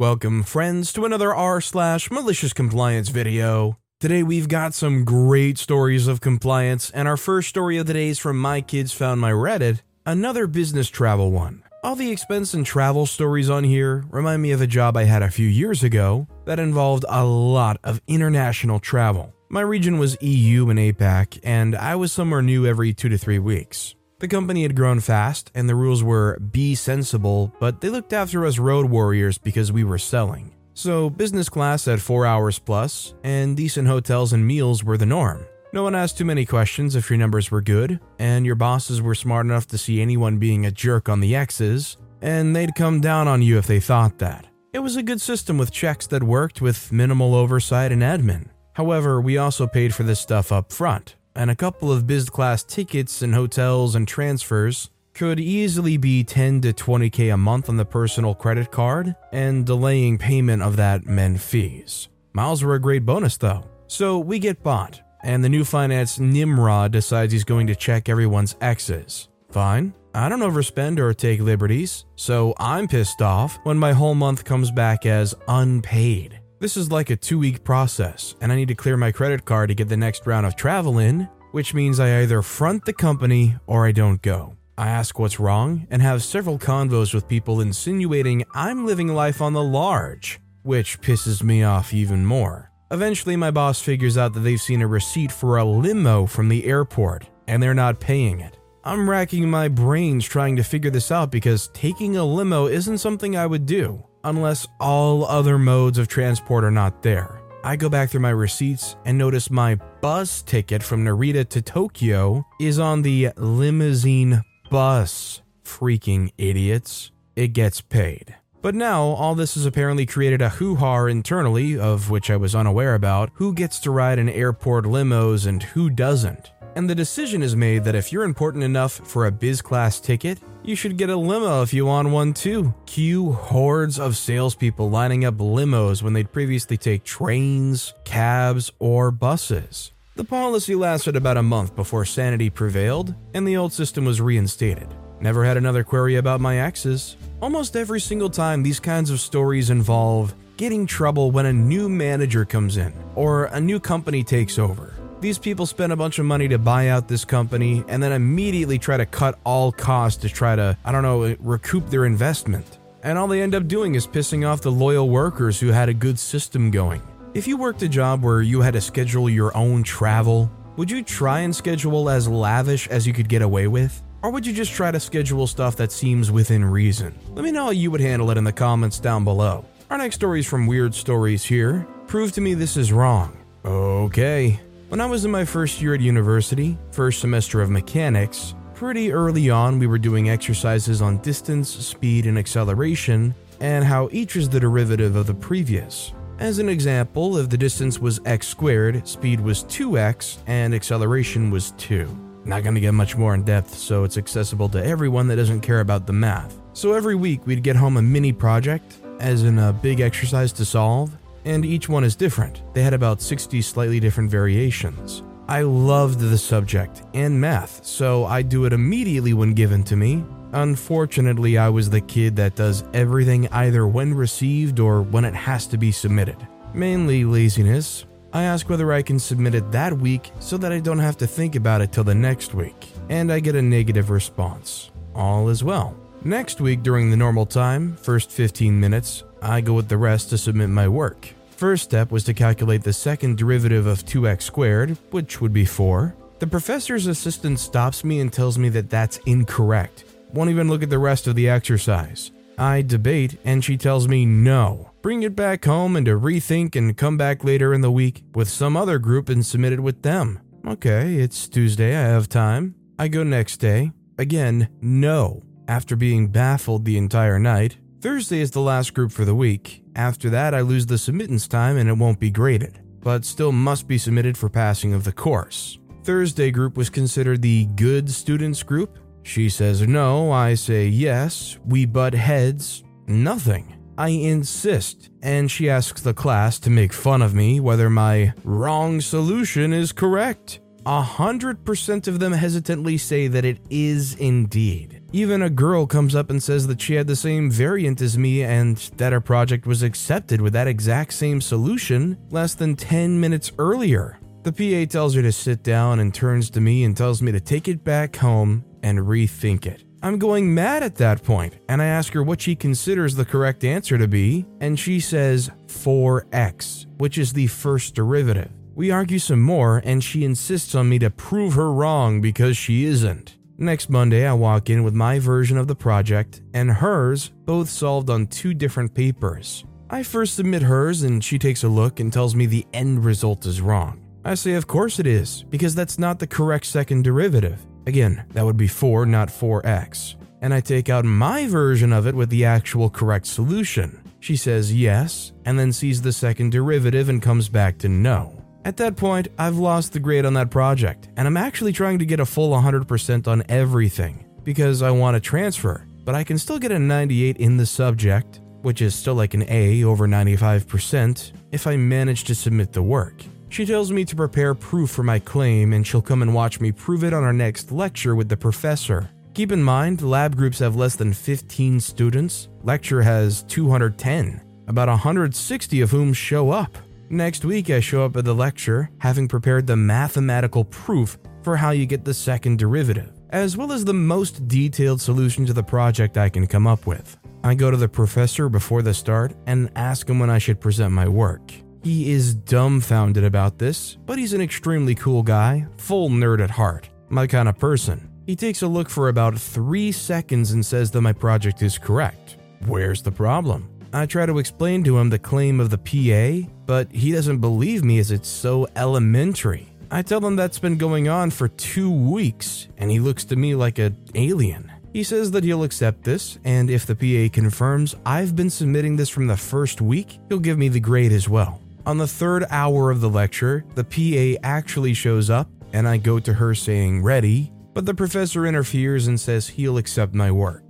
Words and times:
Welcome, 0.00 0.44
friends, 0.44 0.94
to 0.94 1.04
another 1.04 1.34
r 1.34 1.60
slash 1.60 2.10
malicious 2.10 2.54
compliance 2.54 3.10
video. 3.10 3.76
Today 4.00 4.22
we've 4.22 4.48
got 4.48 4.72
some 4.72 5.04
great 5.04 5.58
stories 5.58 6.06
of 6.06 6.22
compliance, 6.22 6.88
and 6.92 7.06
our 7.06 7.18
first 7.18 7.50
story 7.50 7.76
of 7.76 7.84
the 7.84 7.92
day 7.92 8.08
is 8.08 8.18
from 8.18 8.40
My 8.40 8.62
Kids 8.62 8.94
Found 8.94 9.20
My 9.20 9.30
Reddit, 9.30 9.82
another 10.06 10.46
business 10.46 10.88
travel 10.88 11.30
one. 11.32 11.64
All 11.84 11.96
the 11.96 12.10
expense 12.10 12.54
and 12.54 12.64
travel 12.64 13.04
stories 13.04 13.50
on 13.50 13.62
here 13.62 14.06
remind 14.08 14.40
me 14.40 14.52
of 14.52 14.62
a 14.62 14.66
job 14.66 14.96
I 14.96 15.04
had 15.04 15.22
a 15.22 15.30
few 15.30 15.46
years 15.46 15.82
ago 15.82 16.26
that 16.46 16.58
involved 16.58 17.04
a 17.06 17.22
lot 17.26 17.78
of 17.84 18.00
international 18.06 18.80
travel. 18.80 19.34
My 19.50 19.60
region 19.60 19.98
was 19.98 20.16
EU 20.22 20.70
and 20.70 20.78
APAC, 20.78 21.40
and 21.42 21.76
I 21.76 21.96
was 21.96 22.10
somewhere 22.10 22.40
new 22.40 22.64
every 22.64 22.94
two 22.94 23.10
to 23.10 23.18
three 23.18 23.38
weeks. 23.38 23.96
The 24.20 24.28
company 24.28 24.62
had 24.62 24.76
grown 24.76 25.00
fast, 25.00 25.50
and 25.54 25.66
the 25.66 25.74
rules 25.74 26.04
were 26.04 26.38
be 26.38 26.74
sensible, 26.74 27.54
but 27.58 27.80
they 27.80 27.88
looked 27.88 28.12
after 28.12 28.44
us 28.44 28.58
road 28.58 28.90
warriors 28.90 29.38
because 29.38 29.72
we 29.72 29.82
were 29.82 29.96
selling. 29.96 30.54
So, 30.74 31.08
business 31.08 31.48
class 31.48 31.88
at 31.88 32.00
4 32.00 32.26
hours 32.26 32.58
plus, 32.58 33.14
and 33.24 33.56
decent 33.56 33.88
hotels 33.88 34.34
and 34.34 34.46
meals 34.46 34.84
were 34.84 34.98
the 34.98 35.06
norm. 35.06 35.46
No 35.72 35.84
one 35.84 35.94
asked 35.94 36.18
too 36.18 36.26
many 36.26 36.44
questions 36.44 36.96
if 36.96 37.08
your 37.08 37.18
numbers 37.18 37.50
were 37.50 37.62
good, 37.62 37.98
and 38.18 38.44
your 38.44 38.56
bosses 38.56 39.00
were 39.00 39.14
smart 39.14 39.46
enough 39.46 39.66
to 39.68 39.78
see 39.78 40.02
anyone 40.02 40.36
being 40.36 40.66
a 40.66 40.70
jerk 40.70 41.08
on 41.08 41.20
the 41.20 41.34
X's, 41.34 41.96
and 42.20 42.54
they'd 42.54 42.74
come 42.74 43.00
down 43.00 43.26
on 43.26 43.40
you 43.40 43.56
if 43.56 43.66
they 43.66 43.80
thought 43.80 44.18
that. 44.18 44.46
It 44.74 44.80
was 44.80 44.96
a 44.96 45.02
good 45.02 45.22
system 45.22 45.56
with 45.56 45.72
checks 45.72 46.06
that 46.08 46.22
worked 46.22 46.60
with 46.60 46.92
minimal 46.92 47.34
oversight 47.34 47.90
and 47.90 48.02
admin. 48.02 48.48
However, 48.74 49.20
we 49.20 49.38
also 49.38 49.66
paid 49.66 49.94
for 49.94 50.02
this 50.02 50.20
stuff 50.20 50.52
up 50.52 50.72
front, 50.72 51.16
and 51.34 51.50
a 51.50 51.56
couple 51.56 51.92
of 51.92 52.06
biz 52.06 52.28
class 52.30 52.62
tickets 52.62 53.22
and 53.22 53.34
hotels 53.34 53.94
and 53.94 54.06
transfers 54.06 54.90
could 55.14 55.40
easily 55.40 55.96
be 55.96 56.24
10 56.24 56.60
to 56.62 56.72
20k 56.72 57.32
a 57.32 57.36
month 57.36 57.68
on 57.68 57.76
the 57.76 57.84
personal 57.84 58.34
credit 58.34 58.70
card, 58.70 59.14
and 59.32 59.66
delaying 59.66 60.18
payment 60.18 60.62
of 60.62 60.76
that 60.76 61.06
meant 61.06 61.40
fees. 61.40 62.08
Miles 62.32 62.62
were 62.62 62.74
a 62.74 62.80
great 62.80 63.04
bonus 63.04 63.36
though. 63.36 63.64
So 63.86 64.18
we 64.18 64.38
get 64.38 64.62
bought, 64.62 65.00
and 65.22 65.42
the 65.42 65.48
new 65.48 65.64
finance 65.64 66.18
Nimrod 66.18 66.92
decides 66.92 67.32
he's 67.32 67.44
going 67.44 67.66
to 67.66 67.74
check 67.74 68.08
everyone's 68.08 68.56
exes. 68.60 69.28
Fine. 69.50 69.94
I 70.14 70.28
don't 70.28 70.40
overspend 70.40 70.98
or 70.98 71.14
take 71.14 71.40
liberties, 71.40 72.04
so 72.16 72.54
I'm 72.58 72.88
pissed 72.88 73.22
off 73.22 73.58
when 73.62 73.78
my 73.78 73.92
whole 73.92 74.14
month 74.14 74.44
comes 74.44 74.70
back 74.70 75.06
as 75.06 75.34
unpaid. 75.46 76.39
This 76.60 76.76
is 76.76 76.92
like 76.92 77.08
a 77.08 77.16
two 77.16 77.38
week 77.38 77.64
process, 77.64 78.34
and 78.42 78.52
I 78.52 78.54
need 78.54 78.68
to 78.68 78.74
clear 78.74 78.98
my 78.98 79.12
credit 79.12 79.46
card 79.46 79.70
to 79.70 79.74
get 79.74 79.88
the 79.88 79.96
next 79.96 80.26
round 80.26 80.44
of 80.44 80.56
travel 80.56 80.98
in, 80.98 81.26
which 81.52 81.72
means 81.72 81.98
I 81.98 82.20
either 82.20 82.42
front 82.42 82.84
the 82.84 82.92
company 82.92 83.56
or 83.66 83.86
I 83.86 83.92
don't 83.92 84.20
go. 84.20 84.58
I 84.76 84.88
ask 84.88 85.18
what's 85.18 85.40
wrong 85.40 85.86
and 85.90 86.02
have 86.02 86.22
several 86.22 86.58
convos 86.58 87.14
with 87.14 87.26
people 87.26 87.62
insinuating 87.62 88.44
I'm 88.52 88.84
living 88.84 89.08
life 89.08 89.40
on 89.40 89.54
the 89.54 89.62
large, 89.62 90.38
which 90.62 91.00
pisses 91.00 91.42
me 91.42 91.62
off 91.62 91.94
even 91.94 92.26
more. 92.26 92.70
Eventually, 92.90 93.36
my 93.36 93.50
boss 93.50 93.80
figures 93.80 94.18
out 94.18 94.34
that 94.34 94.40
they've 94.40 94.60
seen 94.60 94.82
a 94.82 94.86
receipt 94.86 95.32
for 95.32 95.56
a 95.56 95.64
limo 95.64 96.26
from 96.26 96.50
the 96.50 96.66
airport 96.66 97.26
and 97.48 97.62
they're 97.62 97.72
not 97.72 98.00
paying 98.00 98.40
it. 98.40 98.58
I'm 98.84 99.08
racking 99.08 99.48
my 99.48 99.68
brains 99.68 100.26
trying 100.26 100.56
to 100.56 100.62
figure 100.62 100.90
this 100.90 101.10
out 101.10 101.30
because 101.30 101.68
taking 101.68 102.18
a 102.18 102.24
limo 102.24 102.66
isn't 102.66 102.98
something 102.98 103.34
I 103.34 103.46
would 103.46 103.64
do 103.64 104.04
unless 104.24 104.66
all 104.78 105.24
other 105.24 105.58
modes 105.58 105.98
of 105.98 106.08
transport 106.08 106.64
are 106.64 106.70
not 106.70 107.02
there. 107.02 107.40
I 107.62 107.76
go 107.76 107.88
back 107.88 108.10
through 108.10 108.20
my 108.20 108.30
receipts 108.30 108.96
and 109.04 109.18
notice 109.18 109.50
my 109.50 109.74
bus 110.00 110.42
ticket 110.42 110.82
from 110.82 111.04
Narita 111.04 111.46
to 111.50 111.60
Tokyo 111.60 112.46
is 112.58 112.78
on 112.78 113.02
the 113.02 113.30
limousine 113.36 114.42
bus. 114.70 115.42
Freaking 115.64 116.32
idiots. 116.38 117.10
It 117.36 117.48
gets 117.48 117.80
paid. 117.80 118.36
But 118.62 118.74
now, 118.74 119.02
all 119.02 119.34
this 119.34 119.54
has 119.54 119.64
apparently 119.64 120.04
created 120.04 120.42
a 120.42 120.50
hoo 120.50 120.76
ha 120.76 121.06
internally, 121.06 121.78
of 121.78 122.10
which 122.10 122.30
I 122.30 122.36
was 122.36 122.54
unaware 122.54 122.94
about 122.94 123.30
who 123.34 123.54
gets 123.54 123.78
to 123.80 123.90
ride 123.90 124.18
in 124.18 124.28
airport 124.28 124.84
limos 124.84 125.46
and 125.46 125.62
who 125.62 125.88
doesn't. 125.88 126.52
And 126.76 126.88
the 126.88 126.94
decision 126.94 127.42
is 127.42 127.56
made 127.56 127.84
that 127.84 127.94
if 127.94 128.12
you're 128.12 128.24
important 128.24 128.64
enough 128.64 128.92
for 128.92 129.26
a 129.26 129.32
biz 129.32 129.60
class 129.60 130.00
ticket, 130.00 130.38
you 130.62 130.76
should 130.76 130.96
get 130.96 131.10
a 131.10 131.16
limo 131.16 131.62
if 131.62 131.72
you 131.72 131.86
want 131.86 132.10
one 132.10 132.32
too. 132.32 132.74
Cue 132.86 133.32
hordes 133.32 133.98
of 133.98 134.16
salespeople 134.16 134.90
lining 134.90 135.24
up 135.24 135.34
limos 135.34 136.02
when 136.02 136.12
they'd 136.12 136.32
previously 136.32 136.76
take 136.76 137.02
trains, 137.04 137.94
cabs, 138.04 138.70
or 138.78 139.10
buses. 139.10 139.92
The 140.16 140.24
policy 140.24 140.74
lasted 140.74 141.16
about 141.16 141.38
a 141.38 141.42
month 141.42 141.74
before 141.74 142.04
sanity 142.04 142.50
prevailed 142.50 143.14
and 143.34 143.48
the 143.48 143.56
old 143.56 143.72
system 143.72 144.04
was 144.04 144.20
reinstated. 144.20 144.88
Never 145.20 145.44
had 145.44 145.56
another 145.56 145.84
query 145.84 146.16
about 146.16 146.40
my 146.40 146.58
exes. 146.60 147.16
Almost 147.42 147.76
every 147.76 148.00
single 148.00 148.30
time, 148.30 148.62
these 148.62 148.80
kinds 148.80 149.10
of 149.10 149.20
stories 149.20 149.70
involve 149.70 150.34
getting 150.56 150.86
trouble 150.86 151.30
when 151.30 151.46
a 151.46 151.52
new 151.52 151.88
manager 151.88 152.44
comes 152.44 152.76
in 152.76 152.92
or 153.14 153.46
a 153.46 153.60
new 153.60 153.80
company 153.80 154.22
takes 154.22 154.58
over. 154.58 154.94
These 155.20 155.38
people 155.38 155.66
spend 155.66 155.92
a 155.92 155.96
bunch 155.96 156.18
of 156.18 156.24
money 156.24 156.48
to 156.48 156.58
buy 156.58 156.88
out 156.88 157.06
this 157.06 157.26
company 157.26 157.84
and 157.88 158.02
then 158.02 158.12
immediately 158.12 158.78
try 158.78 158.96
to 158.96 159.04
cut 159.04 159.38
all 159.44 159.70
costs 159.70 160.22
to 160.22 160.30
try 160.30 160.56
to, 160.56 160.78
I 160.82 160.92
don't 160.92 161.02
know, 161.02 161.36
recoup 161.40 161.90
their 161.90 162.06
investment. 162.06 162.78
And 163.02 163.18
all 163.18 163.28
they 163.28 163.42
end 163.42 163.54
up 163.54 163.68
doing 163.68 163.96
is 163.96 164.06
pissing 164.06 164.48
off 164.48 164.62
the 164.62 164.72
loyal 164.72 165.10
workers 165.10 165.60
who 165.60 165.68
had 165.68 165.90
a 165.90 165.94
good 165.94 166.18
system 166.18 166.70
going. 166.70 167.02
If 167.34 167.46
you 167.46 167.58
worked 167.58 167.82
a 167.82 167.88
job 167.88 168.22
where 168.22 168.40
you 168.40 168.62
had 168.62 168.72
to 168.72 168.80
schedule 168.80 169.28
your 169.28 169.54
own 169.54 169.82
travel, 169.82 170.50
would 170.76 170.90
you 170.90 171.02
try 171.02 171.40
and 171.40 171.54
schedule 171.54 172.08
as 172.08 172.26
lavish 172.26 172.88
as 172.88 173.06
you 173.06 173.12
could 173.12 173.28
get 173.28 173.42
away 173.42 173.68
with? 173.68 174.02
Or 174.22 174.30
would 174.30 174.46
you 174.46 174.54
just 174.54 174.72
try 174.72 174.90
to 174.90 175.00
schedule 175.00 175.46
stuff 175.46 175.76
that 175.76 175.92
seems 175.92 176.30
within 176.30 176.64
reason? 176.64 177.14
Let 177.34 177.44
me 177.44 177.52
know 177.52 177.64
how 177.64 177.70
you 177.70 177.90
would 177.90 178.00
handle 178.00 178.30
it 178.30 178.38
in 178.38 178.44
the 178.44 178.52
comments 178.52 178.98
down 178.98 179.24
below. 179.24 179.66
Our 179.90 179.98
next 179.98 180.16
story 180.16 180.40
is 180.40 180.46
from 180.46 180.66
Weird 180.66 180.94
Stories 180.94 181.44
here. 181.44 181.86
Prove 182.06 182.32
to 182.32 182.40
me 182.40 182.54
this 182.54 182.78
is 182.78 182.90
wrong. 182.90 183.36
Okay. 183.66 184.60
When 184.90 185.00
I 185.00 185.06
was 185.06 185.24
in 185.24 185.30
my 185.30 185.44
first 185.44 185.80
year 185.80 185.94
at 185.94 186.00
university, 186.00 186.76
first 186.90 187.20
semester 187.20 187.62
of 187.62 187.70
mechanics, 187.70 188.56
pretty 188.74 189.12
early 189.12 189.48
on 189.48 189.78
we 189.78 189.86
were 189.86 189.98
doing 189.98 190.30
exercises 190.30 191.00
on 191.00 191.18
distance, 191.18 191.68
speed, 191.68 192.26
and 192.26 192.36
acceleration, 192.36 193.32
and 193.60 193.84
how 193.84 194.08
each 194.10 194.34
is 194.34 194.48
the 194.48 194.58
derivative 194.58 195.14
of 195.14 195.28
the 195.28 195.34
previous. 195.34 196.12
As 196.40 196.58
an 196.58 196.68
example, 196.68 197.36
if 197.36 197.48
the 197.48 197.56
distance 197.56 198.00
was 198.00 198.18
x 198.24 198.48
squared, 198.48 199.06
speed 199.06 199.38
was 199.38 199.62
2x, 199.66 200.38
and 200.48 200.74
acceleration 200.74 201.52
was 201.52 201.70
2. 201.78 202.08
Not 202.44 202.64
gonna 202.64 202.80
get 202.80 202.92
much 202.92 203.16
more 203.16 203.34
in 203.34 203.44
depth, 203.44 203.72
so 203.72 204.02
it's 204.02 204.18
accessible 204.18 204.68
to 204.70 204.84
everyone 204.84 205.28
that 205.28 205.36
doesn't 205.36 205.60
care 205.60 205.78
about 205.78 206.08
the 206.08 206.12
math. 206.12 206.60
So 206.72 206.94
every 206.94 207.14
week 207.14 207.46
we'd 207.46 207.62
get 207.62 207.76
home 207.76 207.96
a 207.96 208.02
mini 208.02 208.32
project, 208.32 208.96
as 209.20 209.44
in 209.44 209.60
a 209.60 209.72
big 209.72 210.00
exercise 210.00 210.52
to 210.54 210.64
solve, 210.64 211.16
and 211.44 211.64
each 211.64 211.88
one 211.88 212.04
is 212.04 212.16
different. 212.16 212.62
They 212.74 212.82
had 212.82 212.94
about 212.94 213.22
60 213.22 213.62
slightly 213.62 214.00
different 214.00 214.30
variations. 214.30 215.22
I 215.48 215.62
loved 215.62 216.20
the 216.20 216.38
subject 216.38 217.02
and 217.12 217.40
math, 217.40 217.84
so 217.84 218.24
I 218.24 218.42
do 218.42 218.66
it 218.66 218.72
immediately 218.72 219.32
when 219.34 219.54
given 219.54 219.82
to 219.84 219.96
me. 219.96 220.24
Unfortunately, 220.52 221.58
I 221.58 221.68
was 221.68 221.90
the 221.90 222.00
kid 222.00 222.36
that 222.36 222.56
does 222.56 222.84
everything 222.94 223.48
either 223.48 223.86
when 223.86 224.14
received 224.14 224.80
or 224.80 225.02
when 225.02 225.24
it 225.24 225.34
has 225.34 225.66
to 225.68 225.76
be 225.76 225.92
submitted. 225.92 226.36
Mainly 226.72 227.24
laziness. 227.24 228.04
I 228.32 228.44
ask 228.44 228.68
whether 228.68 228.92
I 228.92 229.02
can 229.02 229.18
submit 229.18 229.56
it 229.56 229.72
that 229.72 229.92
week 229.92 230.30
so 230.38 230.56
that 230.58 230.70
I 230.70 230.78
don't 230.78 231.00
have 231.00 231.16
to 231.18 231.26
think 231.26 231.56
about 231.56 231.80
it 231.80 231.90
till 231.90 232.04
the 232.04 232.14
next 232.14 232.54
week, 232.54 232.88
and 233.08 233.32
I 233.32 233.40
get 233.40 233.56
a 233.56 233.62
negative 233.62 234.10
response. 234.10 234.90
All 235.16 235.48
is 235.48 235.64
well. 235.64 235.96
Next 236.22 236.60
week, 236.60 236.82
during 236.82 237.10
the 237.10 237.16
normal 237.16 237.46
time, 237.46 237.96
first 237.96 238.30
15 238.30 238.78
minutes, 238.78 239.24
I 239.42 239.60
go 239.60 239.72
with 239.74 239.88
the 239.88 239.96
rest 239.96 240.30
to 240.30 240.38
submit 240.38 240.70
my 240.70 240.88
work. 240.88 241.28
First 241.50 241.84
step 241.84 242.10
was 242.10 242.24
to 242.24 242.34
calculate 242.34 242.82
the 242.82 242.92
second 242.92 243.38
derivative 243.38 243.86
of 243.86 244.04
2x 244.04 244.42
squared, 244.42 244.96
which 245.10 245.40
would 245.40 245.52
be 245.52 245.64
4. 245.64 246.14
The 246.38 246.46
professor's 246.46 247.06
assistant 247.06 247.60
stops 247.60 248.02
me 248.02 248.20
and 248.20 248.32
tells 248.32 248.56
me 248.56 248.70
that 248.70 248.88
that's 248.88 249.18
incorrect. 249.26 250.04
Won't 250.32 250.50
even 250.50 250.68
look 250.68 250.82
at 250.82 250.90
the 250.90 250.98
rest 250.98 251.26
of 251.26 251.34
the 251.34 251.48
exercise. 251.48 252.30
I 252.56 252.82
debate, 252.82 253.38
and 253.44 253.64
she 253.64 253.76
tells 253.76 254.08
me 254.08 254.24
no. 254.26 254.90
Bring 255.02 255.22
it 255.22 255.34
back 255.34 255.64
home 255.64 255.96
and 255.96 256.06
to 256.06 256.12
rethink 256.12 256.76
and 256.76 256.96
come 256.96 257.16
back 257.16 257.42
later 257.42 257.72
in 257.72 257.80
the 257.80 257.90
week 257.90 258.22
with 258.34 258.48
some 258.48 258.76
other 258.76 258.98
group 258.98 259.28
and 259.28 259.44
submit 259.44 259.72
it 259.72 259.80
with 259.80 260.02
them. 260.02 260.40
Okay, 260.66 261.16
it's 261.16 261.48
Tuesday, 261.48 261.96
I 261.96 262.02
have 262.02 262.28
time. 262.28 262.74
I 262.98 263.08
go 263.08 263.22
next 263.22 263.58
day. 263.58 263.92
Again, 264.18 264.68
no. 264.82 265.42
After 265.66 265.96
being 265.96 266.28
baffled 266.28 266.84
the 266.84 266.98
entire 266.98 267.38
night, 267.38 267.78
Thursday 268.00 268.40
is 268.40 268.50
the 268.50 268.60
last 268.60 268.94
group 268.94 269.12
for 269.12 269.26
the 269.26 269.34
week. 269.34 269.82
After 269.94 270.30
that, 270.30 270.54
I 270.54 270.62
lose 270.62 270.86
the 270.86 270.94
submittance 270.94 271.46
time 271.46 271.76
and 271.76 271.86
it 271.86 271.98
won't 271.98 272.18
be 272.18 272.30
graded, 272.30 272.80
but 273.00 273.26
still 273.26 273.52
must 273.52 273.86
be 273.86 273.98
submitted 273.98 274.38
for 274.38 274.48
passing 274.48 274.94
of 274.94 275.04
the 275.04 275.12
course. 275.12 275.78
Thursday 276.02 276.50
group 276.50 276.78
was 276.78 276.88
considered 276.88 277.42
the 277.42 277.66
good 277.76 278.08
students 278.10 278.62
group. 278.62 278.98
She 279.22 279.50
says 279.50 279.82
no, 279.82 280.32
I 280.32 280.54
say 280.54 280.86
yes, 280.86 281.58
we 281.66 281.84
butt 281.84 282.14
heads, 282.14 282.84
nothing. 283.06 283.76
I 283.98 284.08
insist, 284.08 285.10
and 285.22 285.50
she 285.50 285.68
asks 285.68 286.00
the 286.00 286.14
class 286.14 286.58
to 286.60 286.70
make 286.70 286.94
fun 286.94 287.20
of 287.20 287.34
me 287.34 287.60
whether 287.60 287.90
my 287.90 288.32
wrong 288.44 289.02
solution 289.02 289.74
is 289.74 289.92
correct. 289.92 290.60
A 290.86 291.02
hundred 291.02 291.66
percent 291.66 292.08
of 292.08 292.18
them 292.18 292.32
hesitantly 292.32 292.96
say 292.96 293.28
that 293.28 293.44
it 293.44 293.58
is 293.68 294.14
indeed. 294.14 294.99
Even 295.12 295.42
a 295.42 295.50
girl 295.50 295.86
comes 295.86 296.14
up 296.14 296.30
and 296.30 296.40
says 296.40 296.68
that 296.68 296.80
she 296.80 296.94
had 296.94 297.08
the 297.08 297.16
same 297.16 297.50
variant 297.50 298.00
as 298.00 298.16
me 298.16 298.44
and 298.44 298.76
that 298.96 299.12
her 299.12 299.20
project 299.20 299.66
was 299.66 299.82
accepted 299.82 300.40
with 300.40 300.52
that 300.52 300.68
exact 300.68 301.12
same 301.12 301.40
solution 301.40 302.16
less 302.30 302.54
than 302.54 302.76
10 302.76 303.18
minutes 303.18 303.50
earlier. 303.58 304.20
The 304.44 304.52
PA 304.52 304.90
tells 304.90 305.16
her 305.16 305.22
to 305.22 305.32
sit 305.32 305.64
down 305.64 305.98
and 305.98 306.14
turns 306.14 306.48
to 306.50 306.60
me 306.60 306.84
and 306.84 306.96
tells 306.96 307.22
me 307.22 307.32
to 307.32 307.40
take 307.40 307.66
it 307.66 307.82
back 307.82 308.14
home 308.14 308.64
and 308.84 309.00
rethink 309.00 309.66
it. 309.66 309.82
I'm 310.00 310.18
going 310.18 310.54
mad 310.54 310.84
at 310.84 310.94
that 310.96 311.24
point, 311.24 311.58
and 311.68 311.82
I 311.82 311.86
ask 311.86 312.12
her 312.12 312.22
what 312.22 312.40
she 312.40 312.54
considers 312.54 313.16
the 313.16 313.24
correct 313.24 313.64
answer 313.64 313.98
to 313.98 314.06
be, 314.06 314.46
and 314.60 314.78
she 314.78 315.00
says 315.00 315.50
4x, 315.66 316.86
which 316.98 317.18
is 317.18 317.32
the 317.32 317.48
first 317.48 317.96
derivative. 317.96 318.50
We 318.74 318.92
argue 318.92 319.18
some 319.18 319.42
more, 319.42 319.82
and 319.84 320.02
she 320.02 320.24
insists 320.24 320.74
on 320.74 320.88
me 320.88 321.00
to 321.00 321.10
prove 321.10 321.54
her 321.54 321.70
wrong 321.70 322.20
because 322.20 322.56
she 322.56 322.84
isn't. 322.84 323.36
Next 323.62 323.90
Monday, 323.90 324.26
I 324.26 324.32
walk 324.32 324.70
in 324.70 324.84
with 324.84 324.94
my 324.94 325.18
version 325.18 325.58
of 325.58 325.68
the 325.68 325.74
project 325.74 326.40
and 326.54 326.70
hers, 326.70 327.28
both 327.44 327.68
solved 327.68 328.08
on 328.08 328.26
two 328.26 328.54
different 328.54 328.94
papers. 328.94 329.66
I 329.90 330.02
first 330.02 330.36
submit 330.36 330.62
hers, 330.62 331.02
and 331.02 331.22
she 331.22 331.38
takes 331.38 331.62
a 331.62 331.68
look 331.68 332.00
and 332.00 332.10
tells 332.10 332.34
me 332.34 332.46
the 332.46 332.66
end 332.72 333.04
result 333.04 333.44
is 333.44 333.60
wrong. 333.60 334.00
I 334.24 334.34
say, 334.36 334.54
Of 334.54 334.66
course 334.66 334.98
it 334.98 335.06
is, 335.06 335.42
because 335.50 335.74
that's 335.74 335.98
not 335.98 336.18
the 336.18 336.26
correct 336.26 336.64
second 336.64 337.02
derivative. 337.04 337.66
Again, 337.86 338.24
that 338.30 338.46
would 338.46 338.56
be 338.56 338.66
4, 338.66 339.04
not 339.04 339.28
4x. 339.28 340.14
And 340.40 340.54
I 340.54 340.60
take 340.60 340.88
out 340.88 341.04
my 341.04 341.46
version 341.46 341.92
of 341.92 342.06
it 342.06 342.14
with 342.14 342.30
the 342.30 342.46
actual 342.46 342.88
correct 342.88 343.26
solution. 343.26 344.02
She 344.20 344.36
says 344.36 344.72
yes, 344.72 345.32
and 345.44 345.58
then 345.58 345.74
sees 345.74 346.00
the 346.00 346.14
second 346.14 346.52
derivative 346.52 347.10
and 347.10 347.20
comes 347.20 347.50
back 347.50 347.76
to 347.80 347.90
no. 347.90 348.39
At 348.64 348.76
that 348.76 348.96
point, 348.96 349.28
I've 349.38 349.56
lost 349.56 349.92
the 349.92 350.00
grade 350.00 350.26
on 350.26 350.34
that 350.34 350.50
project, 350.50 351.08
and 351.16 351.26
I'm 351.26 351.38
actually 351.38 351.72
trying 351.72 351.98
to 351.98 352.04
get 352.04 352.20
a 352.20 352.26
full 352.26 352.50
100% 352.50 353.26
on 353.26 353.42
everything 353.48 354.26
because 354.44 354.82
I 354.82 354.90
want 354.90 355.14
to 355.14 355.20
transfer, 355.20 355.86
but 356.04 356.14
I 356.14 356.24
can 356.24 356.36
still 356.36 356.58
get 356.58 356.70
a 356.70 356.78
98 356.78 357.38
in 357.38 357.56
the 357.56 357.64
subject, 357.64 358.40
which 358.60 358.82
is 358.82 358.94
still 358.94 359.14
like 359.14 359.32
an 359.32 359.44
A 359.48 359.84
over 359.84 360.06
95%, 360.06 361.32
if 361.52 361.66
I 361.66 361.76
manage 361.76 362.24
to 362.24 362.34
submit 362.34 362.72
the 362.72 362.82
work. 362.82 363.14
She 363.48 363.64
tells 363.64 363.90
me 363.90 364.04
to 364.04 364.14
prepare 364.14 364.54
proof 364.54 364.90
for 364.90 365.02
my 365.02 365.18
claim 365.18 365.72
and 365.72 365.84
she'll 365.84 366.02
come 366.02 366.22
and 366.22 366.34
watch 366.34 366.60
me 366.60 366.70
prove 366.70 367.02
it 367.02 367.14
on 367.14 367.24
our 367.24 367.32
next 367.32 367.72
lecture 367.72 368.14
with 368.14 368.28
the 368.28 368.36
professor. 368.36 369.10
Keep 369.34 369.52
in 369.52 369.62
mind, 369.62 370.02
lab 370.02 370.36
groups 370.36 370.58
have 370.58 370.76
less 370.76 370.96
than 370.96 371.12
15 371.12 371.80
students, 371.80 372.48
lecture 372.62 373.00
has 373.00 373.42
210, 373.44 374.40
about 374.68 374.88
160 374.88 375.80
of 375.80 375.90
whom 375.90 376.12
show 376.12 376.50
up. 376.50 376.76
Next 377.12 377.44
week, 377.44 377.70
I 377.70 377.80
show 377.80 378.04
up 378.04 378.16
at 378.16 378.24
the 378.24 378.32
lecture 378.32 378.88
having 378.98 379.26
prepared 379.26 379.66
the 379.66 379.74
mathematical 379.74 380.64
proof 380.64 381.18
for 381.42 381.56
how 381.56 381.72
you 381.72 381.84
get 381.84 382.04
the 382.04 382.14
second 382.14 382.60
derivative, 382.60 383.10
as 383.30 383.56
well 383.56 383.72
as 383.72 383.84
the 383.84 383.92
most 383.92 384.46
detailed 384.46 385.00
solution 385.00 385.44
to 385.46 385.52
the 385.52 385.60
project 385.60 386.16
I 386.16 386.28
can 386.28 386.46
come 386.46 386.68
up 386.68 386.86
with. 386.86 387.18
I 387.42 387.56
go 387.56 387.68
to 387.68 387.76
the 387.76 387.88
professor 387.88 388.48
before 388.48 388.82
the 388.82 388.94
start 388.94 389.34
and 389.48 389.72
ask 389.74 390.08
him 390.08 390.20
when 390.20 390.30
I 390.30 390.38
should 390.38 390.60
present 390.60 390.92
my 390.92 391.08
work. 391.08 391.52
He 391.82 392.12
is 392.12 392.32
dumbfounded 392.32 393.24
about 393.24 393.58
this, 393.58 393.96
but 394.06 394.16
he's 394.16 394.32
an 394.32 394.40
extremely 394.40 394.94
cool 394.94 395.24
guy, 395.24 395.66
full 395.78 396.10
nerd 396.10 396.40
at 396.40 396.50
heart, 396.50 396.90
my 397.08 397.26
kind 397.26 397.48
of 397.48 397.58
person. 397.58 398.08
He 398.24 398.36
takes 398.36 398.62
a 398.62 398.68
look 398.68 398.88
for 398.88 399.08
about 399.08 399.36
three 399.36 399.90
seconds 399.90 400.52
and 400.52 400.64
says 400.64 400.92
that 400.92 401.00
my 401.00 401.12
project 401.12 401.60
is 401.60 401.76
correct. 401.76 402.36
Where's 402.66 403.02
the 403.02 403.10
problem? 403.10 403.68
I 403.92 404.06
try 404.06 404.24
to 404.24 404.38
explain 404.38 404.84
to 404.84 404.98
him 404.98 405.10
the 405.10 405.18
claim 405.18 405.58
of 405.58 405.70
the 405.70 405.78
PA, 405.78 406.48
but 406.70 406.88
he 406.92 407.10
doesn't 407.10 407.40
believe 407.40 407.82
me 407.82 407.98
as 407.98 408.12
it's 408.12 408.28
so 408.28 408.64
elementary. 408.76 409.66
I 409.90 410.02
tell 410.02 410.24
him 410.24 410.36
that's 410.36 410.60
been 410.60 410.78
going 410.78 411.08
on 411.08 411.32
for 411.32 411.48
two 411.48 411.90
weeks, 411.90 412.68
and 412.78 412.92
he 412.92 413.00
looks 413.00 413.24
to 413.24 413.34
me 413.34 413.56
like 413.56 413.80
an 413.80 413.96
alien. 414.14 414.70
He 414.92 415.02
says 415.02 415.32
that 415.32 415.42
he'll 415.42 415.64
accept 415.64 416.04
this, 416.04 416.38
and 416.44 416.70
if 416.70 416.86
the 416.86 416.94
PA 416.94 417.34
confirms 417.34 417.96
I've 418.06 418.36
been 418.36 418.50
submitting 418.50 418.94
this 418.94 419.08
from 419.08 419.26
the 419.26 419.36
first 419.36 419.80
week, 419.80 420.20
he'll 420.28 420.38
give 420.38 420.58
me 420.58 420.68
the 420.68 420.78
grade 420.78 421.10
as 421.10 421.28
well. 421.28 421.60
On 421.86 421.98
the 421.98 422.06
third 422.06 422.44
hour 422.50 422.92
of 422.92 423.00
the 423.00 423.10
lecture, 423.10 423.64
the 423.74 423.82
PA 423.82 424.40
actually 424.46 424.94
shows 424.94 425.28
up, 425.28 425.48
and 425.72 425.88
I 425.88 425.96
go 425.96 426.20
to 426.20 426.34
her 426.34 426.54
saying 426.54 427.02
ready, 427.02 427.50
but 427.74 427.84
the 427.84 427.94
professor 427.94 428.46
interferes 428.46 429.08
and 429.08 429.18
says 429.18 429.48
he'll 429.48 429.76
accept 429.76 430.14
my 430.14 430.30
work. 430.30 430.69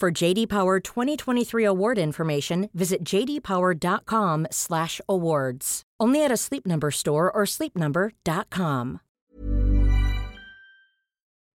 For 0.00 0.12
JD 0.12 0.48
Power 0.48 0.78
2023 0.78 1.64
award 1.64 1.98
information, 1.98 2.70
visit 2.72 3.02
jdpower.com/awards. 3.02 5.82
Only 6.00 6.24
at 6.24 6.30
a 6.30 6.36
Sleep 6.36 6.64
Number 6.64 6.92
store 6.92 7.32
or 7.32 7.42
sleepnumber.com. 7.42 9.00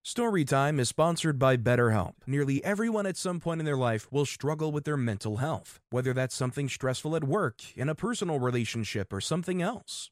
Storytime 0.05 0.81
is 0.81 0.89
sponsored 0.89 1.39
by 1.39 1.55
BetterHelp. 1.55 2.15
Nearly 2.27 2.61
everyone 2.65 3.05
at 3.05 3.15
some 3.15 3.39
point 3.39 3.61
in 3.61 3.65
their 3.65 3.77
life 3.77 4.11
will 4.11 4.25
struggle 4.25 4.73
with 4.73 4.83
their 4.83 4.97
mental 4.97 5.37
health, 5.37 5.79
whether 5.91 6.11
that's 6.11 6.35
something 6.35 6.67
stressful 6.67 7.15
at 7.15 7.23
work, 7.23 7.61
in 7.77 7.87
a 7.87 7.95
personal 7.95 8.41
relationship, 8.41 9.13
or 9.13 9.21
something 9.21 9.61
else. 9.61 10.11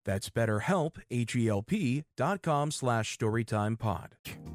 That's 0.05 0.29
betterhelp, 0.29 0.97
H-E-L-P 1.09 2.03
dot 2.17 2.41
com 2.41 2.71
slash 2.71 3.17
storytimepod. 3.17 4.07